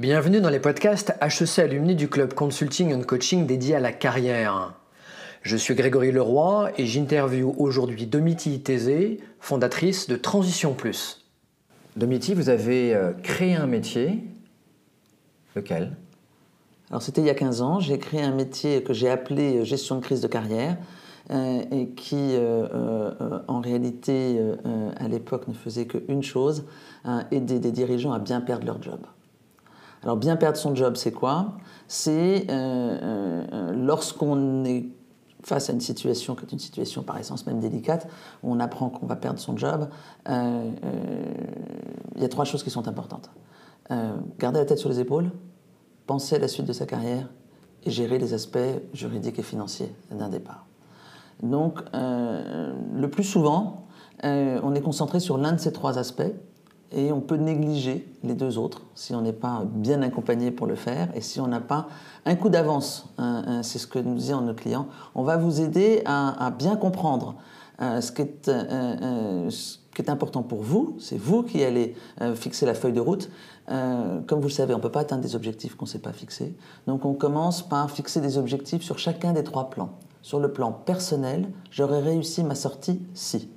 [0.00, 4.72] Bienvenue dans les podcasts HEC Alumni du club Consulting and Coaching dédié à la carrière.
[5.42, 11.28] Je suis Grégory Leroy et j'interviewe aujourd'hui Domiti Thésée, fondatrice de Transition Plus.
[11.96, 14.24] Domiti, vous avez euh, créé un métier.
[15.54, 15.94] Lequel?
[16.88, 19.64] Alors c'était il y a 15 ans, j'ai créé un métier que j'ai appelé euh,
[19.64, 20.78] gestion de crise de carrière
[21.30, 22.38] euh, et qui
[23.48, 24.40] en réalité
[24.96, 26.64] à l'époque ne faisait qu'une chose,
[27.30, 29.00] aider des dirigeants à bien perdre leur job.
[30.02, 31.58] Alors bien perdre son job, c'est quoi?
[31.88, 32.46] C'est
[33.74, 34.88] lorsqu'on est
[35.42, 38.08] face à une situation qui est une situation par essence même délicate,
[38.42, 39.88] où on apprend qu'on va perdre son job,
[40.28, 41.34] euh, euh,
[42.16, 43.30] il y a trois choses qui sont importantes.
[43.90, 45.30] Euh, garder la tête sur les épaules,
[46.06, 47.28] penser à la suite de sa carrière
[47.84, 48.58] et gérer les aspects
[48.92, 50.66] juridiques et financiers d'un départ.
[51.42, 53.86] Donc, le plus souvent,
[54.22, 56.30] on est concentré sur l'un de ces trois aspects
[56.92, 60.74] et on peut négliger les deux autres si on n'est pas bien accompagné pour le
[60.74, 61.88] faire et si on n'a pas
[62.26, 63.06] un coup d'avance.
[63.18, 64.86] Hein, hein, c'est ce que nous disons nos clients.
[65.14, 67.36] On va vous aider à, bien comprendre
[67.80, 70.96] euh, ce, qui est, euh, euh, ce, qui est, important pour vous.
[70.98, 71.94] C'est vous qui allez
[72.34, 73.30] fixer la feuille de route.
[73.66, 76.12] comme vous le savez, on ne peut pas atteindre des objectifs qu'on ne sait pas
[76.12, 76.56] fixer.
[76.86, 79.90] Donc on commence par fixer des objectifs sur chacun des trois plans.
[80.22, 83.48] Sur le plan personnel, j'aurais réussi ma sortie si.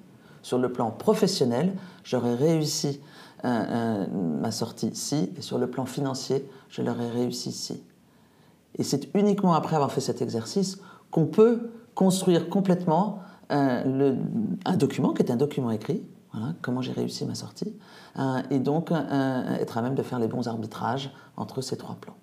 [0.44, 3.02] Sur le plan professionnel, j'aurais réussi
[3.44, 7.83] ma sortie si, et sur le plan financier, je l'aurais réussi si.
[8.77, 10.80] Et c'est uniquement après avoir fait cet exercice
[11.11, 13.19] qu'on peut construire complètement
[13.52, 14.16] euh,
[14.66, 16.03] un document qui est un document écrit,
[16.61, 17.75] comment j'ai réussi ma sortie,
[18.17, 21.95] euh, et donc euh, être à même de faire les bons arbitrages entre ces trois
[22.02, 22.16] plans.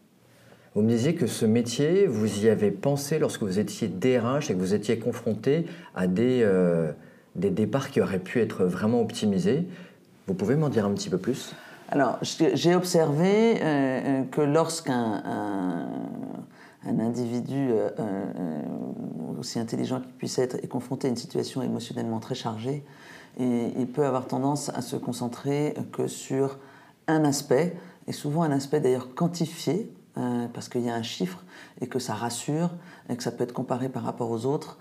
[0.74, 4.54] Vous me disiez que ce métier, vous y avez pensé lorsque vous étiez DRH et
[4.54, 6.44] que vous étiez confronté à des,
[7.34, 9.66] des départs qui auraient pu être vraiment optimisés.
[10.26, 11.54] Vous pouvez m'en dire un petit peu plus?
[11.92, 15.22] Alors, j'ai observé euh, euh, que lorsqu'un
[16.84, 18.62] un, individu euh,
[19.40, 22.84] aussi intelligent qu'il puisse être est confronté à une situation émotionnellement très chargée,
[23.38, 26.58] il peut avoir tendance à se concentrer que sur
[27.08, 27.76] un aspect,
[28.06, 29.90] et souvent un aspect d'ailleurs quantifié,
[30.52, 31.42] parce qu'il y a un chiffre
[31.80, 32.70] et que ça rassure
[33.08, 34.78] et que ça peut être comparé par rapport aux autres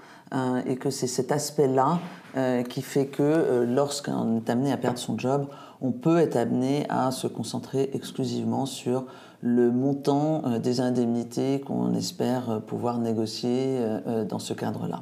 [0.66, 2.00] et que c'est cet aspect-là
[2.38, 5.48] euh, qui fait que euh, lorsqu'on est amené à perdre son job,
[5.82, 9.06] on peut être amené à se concentrer exclusivement sur
[9.42, 13.80] le montant des indemnités qu'on espère pouvoir négocier
[14.28, 15.02] dans ce cadre-là.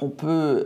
[0.00, 0.64] on peut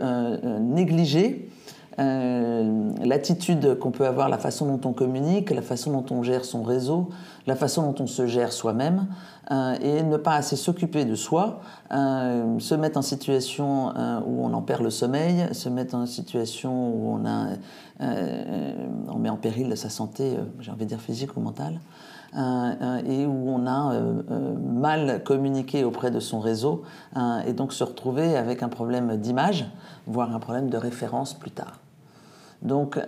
[0.59, 1.51] négliger
[1.99, 6.63] l'attitude qu'on peut avoir, la façon dont on communique, la façon dont on gère son
[6.63, 7.09] réseau,
[7.45, 9.07] la façon dont on se gère soi-même,
[9.51, 11.61] euh, et ne pas assez s'occuper de soi,
[11.91, 16.05] euh, se mettre en situation euh, où on en perd le sommeil, se mettre en
[16.05, 17.19] situation où
[17.99, 21.79] on met en péril sa santé, j'ai envie de dire physique ou mentale.
[22.35, 23.99] et où on a
[24.71, 26.83] mal communiqué auprès de son réseau
[27.47, 29.65] et donc se retrouver avec un problème d'image,
[30.05, 31.79] voire un problème de référence plus tard.
[32.61, 32.99] Donc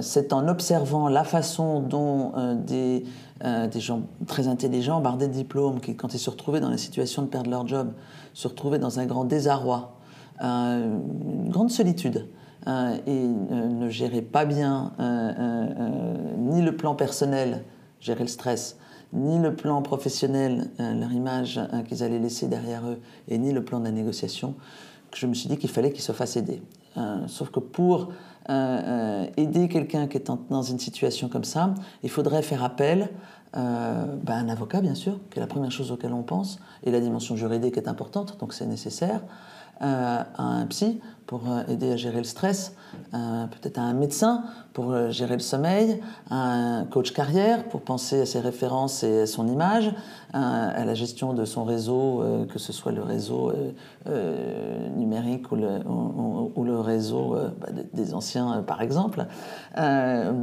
[0.00, 3.04] c'est en observant la façon dont des
[3.44, 6.78] euh, des gens très intelligents, bardés de diplômes, qui, quand ils se retrouvaient dans la
[6.78, 7.92] situation de perdre leur job,
[8.32, 9.94] se retrouvaient dans un grand désarroi,
[10.42, 10.96] euh,
[11.44, 12.28] une grande solitude,
[12.66, 14.92] euh, et ne géraient pas bien
[16.38, 17.64] ni le plan personnel,
[18.00, 18.78] gérer le stress,
[19.12, 22.98] ni le plan professionnel, leur image qu'ils allaient laisser derrière eux,
[23.28, 24.54] et ni le plan de la négociation,
[25.10, 26.62] que je me suis dit qu'il fallait qu'ils se fassent aider.
[27.26, 28.08] sauf que pour
[28.48, 33.10] euh, euh, aider quelqu'un qui est dans une situation comme ça, il faudrait faire appel
[33.56, 36.60] euh, ben, à un avocat, bien sûr, qui est la première chose auquel on pense,
[36.84, 39.22] et la dimension juridique est importante, donc c'est nécessaire.
[39.82, 42.74] Euh, un psy pour euh, aider à gérer le stress,
[43.12, 46.00] euh, peut-être un médecin pour gérer le sommeil,
[46.30, 49.92] un coach carrière pour penser à ses références et à son image,
[50.32, 52.22] à la gestion de son réseau,
[52.52, 53.52] que ce soit le réseau
[54.96, 59.24] numérique ou le, ou, le réseau bah, des anciens par exemple,
[59.76, 60.34] un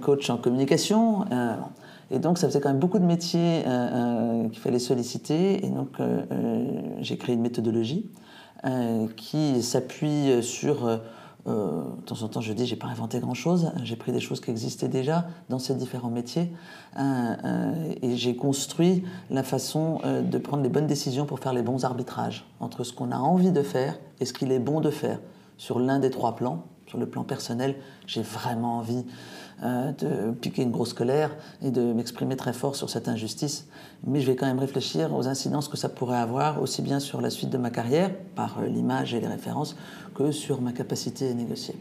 [0.00, 1.26] coach en communication.
[2.10, 5.64] Et donc, ça faisait quand même beaucoup de métiers euh, euh, qu'il fallait solliciter.
[5.64, 6.22] Et donc, euh,
[7.00, 8.10] j'ai créé une méthodologie
[9.16, 10.88] qui s'appuie sur.
[11.46, 13.70] de temps en temps, je dis, j'ai pas inventé grand-chose.
[13.84, 16.50] J'ai pris des choses qui existaient déjà dans ces différents métiers
[16.98, 22.44] et j'ai construit la façon de prendre les bonnes décisions pour faire les bons arbitrages
[22.58, 25.20] entre ce qu'on a envie de faire et ce qu'il est bon de faire
[25.56, 26.64] sur l'un des trois plans.
[26.86, 27.74] Sur le plan personnel,
[28.06, 29.04] j'ai vraiment envie
[29.64, 33.68] euh, de piquer une grosse colère et de m'exprimer très fort sur cette injustice.
[34.06, 37.20] Mais je vais quand même réfléchir aux incidences que ça pourrait avoir, aussi bien sur
[37.20, 39.76] la suite de ma carrière, par euh, l'image et les références,
[40.14, 41.74] que sur ma capacité à négocier.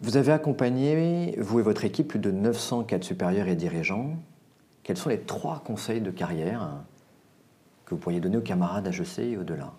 [0.00, 4.10] Vous avez accompagné, vous et votre équipe, plus de 900 cadres supérieurs et dirigeants.
[4.84, 6.84] Quels sont les trois conseils de carrière
[7.84, 9.72] que vous pourriez donner aux camarades HEC et au-delà?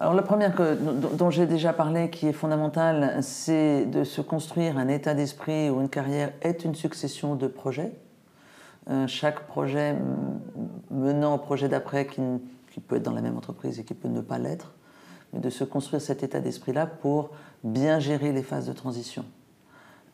[0.00, 4.88] Alors la première dont j'ai déjà parlé, qui est fondamentale, c'est de se construire un
[4.88, 7.92] état d'esprit où une carrière est une succession de projets.
[8.88, 9.94] Euh, chaque projet
[10.90, 12.22] menant au projet d'après qui,
[12.72, 14.72] qui, peut être dans la même entreprise et qui peut ne pas l'être,
[15.34, 17.32] mais de se construire cet état d'esprit-là pour
[17.62, 19.26] bien gérer les phases de transition.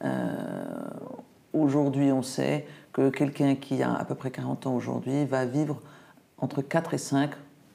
[0.04, 0.34] Euh,
[1.52, 5.80] aujourd'hui, on sait que quelqu'un qui a à peu près 40 ans aujourd'hui va vivre
[6.38, 7.30] entre 4 et 5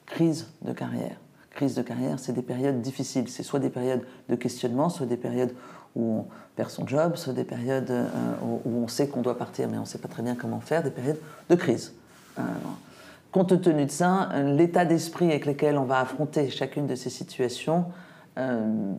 [0.05, 1.15] crises de carrière
[1.69, 3.29] de carrière, c'est des périodes difficiles.
[3.29, 5.53] C'est soit des périodes de questionnement, soit des périodes
[5.95, 6.25] où on
[6.55, 8.05] perd son job, soit des périodes euh,
[8.65, 10.83] où on sait qu'on doit partir, mais on ne sait pas très bien comment faire,
[10.83, 11.19] des périodes
[11.49, 11.93] de crise.
[12.39, 12.41] Euh,
[13.31, 17.85] compte tenu de ça, l'état d'esprit avec lequel on va affronter chacune de ces situations
[18.37, 18.93] euh,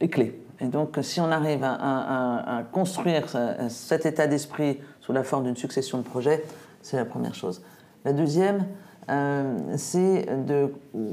[0.00, 0.40] est clé.
[0.60, 3.24] Et donc, si on arrive à, construire
[3.68, 6.44] cet état d'esprit sous la forme d'une succession de projets,
[6.80, 7.60] c'est la première chose.
[8.04, 8.64] La deuxième,
[9.76, 10.72] c'est de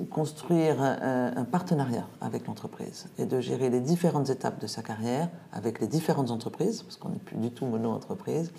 [0.10, 5.80] construire un, partenariat avec l'entreprise et de gérer les différentes étapes de sa carrière avec
[5.80, 8.52] les différentes entreprises, parce qu'on n'est plus du tout mono-entreprise,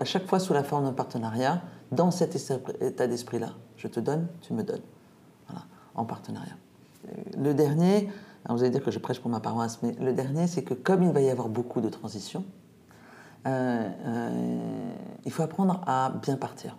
[0.00, 1.62] à chaque fois sous la forme d'un partenariat,
[1.92, 2.36] dans cet
[2.80, 3.50] état d'esprit-là.
[3.76, 4.82] Je te donne, tu me donnes.
[5.48, 6.56] Voilà, en partenariat.
[7.38, 8.08] Le dernier,
[8.48, 11.02] vous allez dire que je prêche pour ma paroisse, mais le dernier, c'est que comme
[11.02, 12.44] il va y avoir beaucoup de transitions,
[13.46, 14.92] euh, euh,
[15.24, 16.76] il faut apprendre à bien partir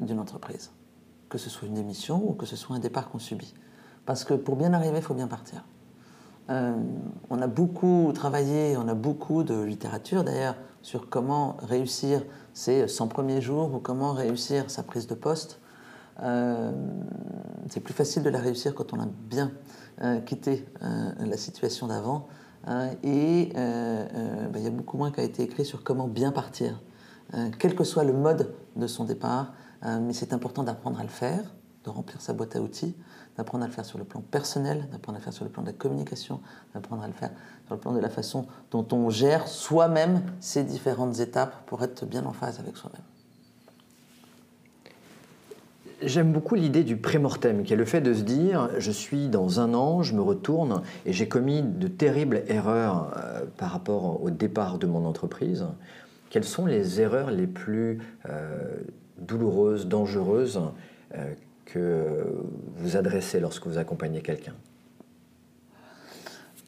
[0.00, 0.70] d'une entreprise
[1.32, 3.54] que ce soit une émission ou que ce soit un départ qu'on subit.
[4.04, 5.64] Parce que pour bien arriver, il faut bien partir.
[6.50, 6.74] Euh,
[7.30, 13.08] on a beaucoup travaillé, on a beaucoup de littérature d'ailleurs sur comment réussir ses 100
[13.08, 15.58] premiers jours ou comment réussir sa prise de poste.
[16.22, 16.70] Euh,
[17.70, 19.52] c'est plus facile de la réussir quand on a bien
[20.02, 20.66] euh, quitté
[21.18, 22.28] la situation d'avant.
[23.02, 26.82] Et bah, il y a beaucoup moins qui a été écrit sur comment bien partir,
[27.58, 29.52] quel que soit le mode de son départ,
[29.84, 31.42] euh, mais c'est important d'apprendre à le faire,
[31.84, 32.94] de remplir sa boîte à outils,
[33.36, 35.62] d'apprendre à le faire sur le plan personnel, d'apprendre à le faire sur le plan
[35.62, 36.40] de la communication,
[36.74, 37.30] d'apprendre à le faire
[37.66, 42.06] sur le plan de la façon dont on gère soi-même ces différentes étapes pour être
[42.06, 43.02] bien en phase avec soi-même.
[46.04, 49.60] J'aime beaucoup l'idée du prémortem, qui est le fait de se dire je suis dans
[49.60, 54.30] un an, je me retourne et j'ai commis de terribles erreurs euh, par rapport au
[54.30, 55.64] départ de mon entreprise.
[56.28, 58.80] Quelles sont les erreurs les plus euh,
[59.18, 60.60] douloureuse, dangereuse
[61.14, 62.26] euh, que
[62.76, 64.54] vous adressez lorsque vous accompagnez quelqu'un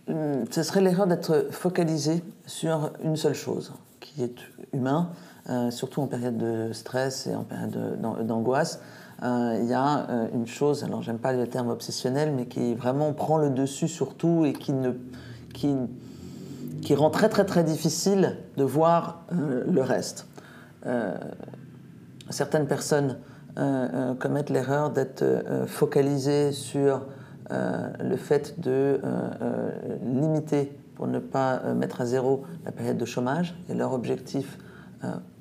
[0.09, 4.37] hum, Ce serait l'erreur d'être focalisé sur une seule chose, qui est
[4.73, 5.11] humain,
[5.51, 8.81] euh, surtout en période de stress et en période d'angoisse.
[9.23, 13.13] Euh, il y a une chose, alors j'aime pas le terme obsessionnel, mais qui vraiment
[13.13, 14.93] prend le dessus sur tout et qui, ne,
[15.53, 15.75] qui,
[16.83, 20.27] qui rend très très très difficile de voir le reste
[22.31, 23.19] certaines personnes
[23.57, 27.03] euh, euh, commettent l'erreur d'être euh, focalisées sur
[28.01, 29.01] le fait de
[30.03, 33.55] limiter, pour ne pas mettre à zéro, la période de chômage.
[33.69, 34.59] Et leur objectif,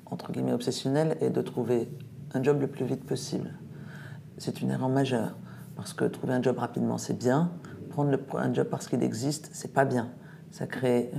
[0.04, 1.88] entre guillemets obsessionnel, est de trouver
[2.34, 3.54] un job le plus vite possible.
[4.36, 5.34] C'est une erreur majeure,
[5.76, 7.50] parce que trouver un job rapidement, c'est bien.
[7.88, 10.10] Prendre un job parce qu'il existe, c'est pas bien.
[10.50, 11.10] Ça crée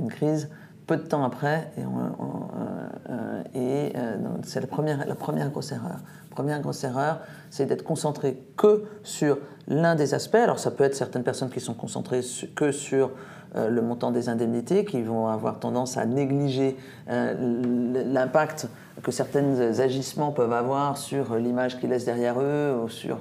[0.00, 0.50] une crise
[0.86, 5.98] peu de temps après, et, euh, et euh, c'est la première, la première grosse erreur.
[6.30, 9.38] La première grosse erreur, c'est d'être concentré que sur
[9.68, 10.34] l'un des aspects.
[10.34, 12.20] Alors ça peut être certaines personnes qui sont concentrées
[12.54, 13.12] que sur
[13.56, 16.76] euh, le montant des indemnités, qui vont avoir tendance à négliger
[17.06, 18.68] l'impact
[19.02, 23.18] que certains agissements peuvent avoir sur l'image qu'ils laissent derrière eux ou sur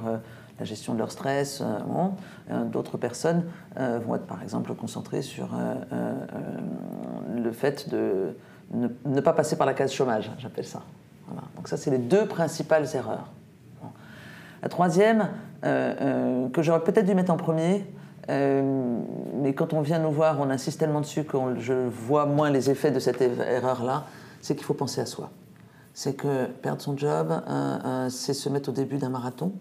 [0.64, 1.60] la gestion de leur stress.
[1.60, 1.66] Euh,
[2.52, 3.44] euh, d'autres personnes
[3.78, 5.50] euh, vont être par exemple concentrées sur
[7.36, 8.38] le fait de
[8.72, 10.82] ne, pas passer par la case chômage, j'appelle ça.
[11.56, 13.30] Donc ça, c'est les deux principales erreurs.
[14.62, 15.30] La troisième,
[15.62, 17.86] que j'aurais peut-être dû mettre en premier,
[18.30, 22.70] mais quand on vient nous voir, on insiste tellement dessus que je vois moins les
[22.70, 24.06] effets de cette erreur-là,
[24.42, 25.32] c'est qu'il faut penser à soi.
[25.94, 27.34] C'est que perdre son job,
[28.10, 29.54] c'est se mettre au début d'un marathon.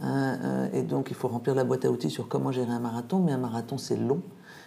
[0.00, 2.80] Hein, euh, et donc, il faut remplir la boîte à outils sur comment gérer un
[2.80, 4.22] marathon, mais un marathon, c'est long.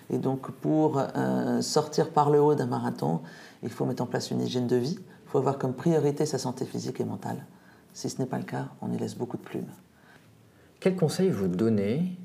[0.09, 3.21] Et donc, pour euh, sortir par le haut d'un marathon,
[3.63, 4.97] il faut mettre en place une hygiène de vie.
[4.99, 7.45] Il faut avoir comme priorité sa santé physique et mentale.
[7.93, 9.71] Si ce n'est pas le cas, on y laisse beaucoup de plumes.
[10.79, 12.17] Quel conseil vous donnez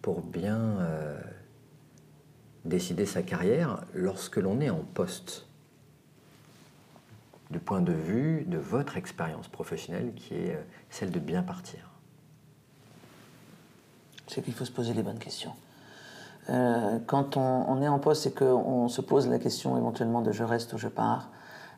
[0.00, 1.20] pour bien euh,
[2.64, 5.46] décider sa carrière lorsque l'on est en poste?
[7.50, 11.89] Du point de vue de votre expérience professionnelle qui est celle de bien partir
[14.30, 15.52] c'est qu'il faut se poser les bonnes questions.
[16.48, 20.42] Euh, quand on, est en poste et qu'on se pose la question éventuellement de je
[20.42, 21.28] reste ou je pars,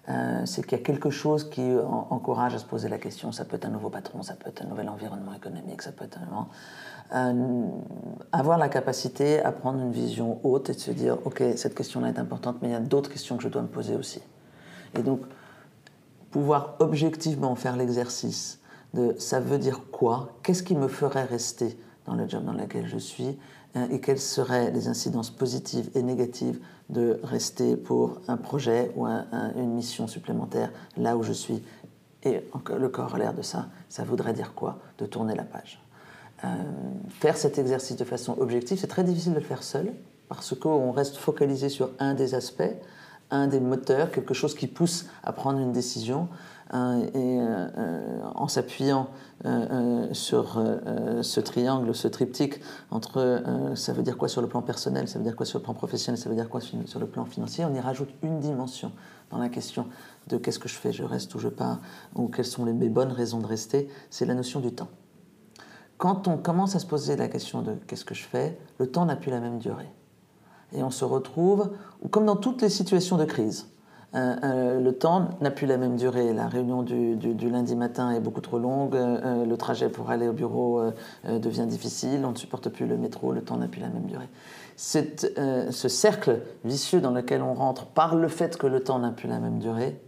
[0.09, 1.63] euh, c'est qu'il y a quelque chose qui
[2.11, 3.33] encourage à se poser la question.
[3.33, 6.05] Ça peut être un nouveau patron, ça peut être un nouvel environnement économique, ça peut
[6.05, 6.49] être un,
[8.33, 12.09] avoir la capacité à prendre une vision haute et de se dire ok cette question-là
[12.09, 14.23] est importante, mais il y a d'autres questions que je dois me poser aussi.
[14.97, 15.21] Et donc
[16.31, 18.61] pouvoir objectivement faire l'exercice
[18.95, 21.77] de ça veut dire quoi, qu'est-ce qui me ferait rester?
[22.07, 23.39] Dans le job dans lequel je suis
[23.75, 29.07] hein, et quelles seraient les incidences positives et négatives de rester pour un projet ou
[29.07, 31.63] une mission supplémentaire là où je suis.
[32.25, 32.45] Et
[32.77, 35.83] le corollaire de ça, ça voudrait dire quoi De tourner la page?
[36.45, 36.49] Euh,
[37.09, 39.93] faire cet exercice de façon objective, c'est très difficile de le faire seul
[40.29, 42.63] parce qu'on reste focalisé sur un des aspects,
[43.33, 46.29] un des moteurs, quelque chose qui pousse à prendre une décision.
[46.75, 49.09] Euh, et euh, en s'appuyant
[49.45, 50.63] euh, sur
[51.21, 52.61] ce triangle, ce triptyque
[52.91, 53.43] entre
[53.75, 55.75] ça veut dire quoi sur le plan personnel, ça veut dire quoi sur le plan
[55.75, 58.93] professionnel, ça veut dire quoi sur le plan financier, on y rajoute une dimension
[59.31, 59.87] dans la question
[60.29, 61.81] de qu'est-ce que je fais, je reste ou je pars,
[62.15, 64.89] ou quelles sont mes bonnes raisons de rester, c'est la notion du temps.
[65.99, 69.05] Quand on commence à se poser la question de qu'est-ce que je fais, le temps
[69.05, 69.93] n'a plus la même durée.
[70.75, 71.71] Et on se retrouve,
[72.11, 73.67] comme dans toutes les situations de crise,
[74.15, 76.33] euh, euh, le temps n'a plus la même durée.
[76.35, 77.17] La réunion du,
[77.49, 80.83] lundi matin est beaucoup trop longue, euh, le trajet pour aller au bureau
[81.25, 84.29] devient difficile, on ne supporte plus le métro, le temps n'a plus la même durée.
[84.77, 89.29] ce cercle vicieux dans lequel on rentre par le fait que le temps n'a plus
[89.29, 89.99] la même durée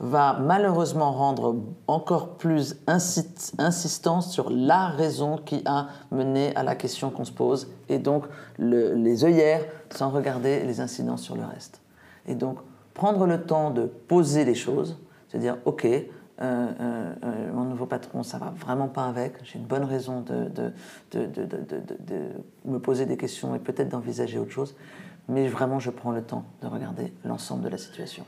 [0.00, 7.10] va malheureusement rendre encore plus insistance sur la raison qui a mené à la question
[7.10, 8.24] qu'on se pose, et donc
[8.58, 11.80] les œillères sans regarder les incidences sur le reste.
[12.26, 12.58] Et donc
[12.94, 16.02] prendre le temps de poser les choses, se dire ok, euh,
[16.40, 20.48] euh, euh, mon nouveau patron, ça va vraiment pas avec, j'ai une bonne raison de,
[20.48, 20.72] de,
[22.64, 24.74] me poser des questions et peut-être d'envisager autre chose,
[25.28, 28.24] mais vraiment je prends le temps de regarder l'ensemble de la situation.